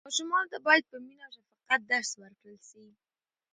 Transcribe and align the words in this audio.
ماشومانو 0.07 0.51
ته 0.51 0.57
باید 0.67 0.83
په 0.91 0.97
مینه 1.05 1.23
او 1.27 1.33
شفقت 1.35 1.81
درس 1.91 2.09
ورکړل 2.21 2.57
سي. 2.69 2.85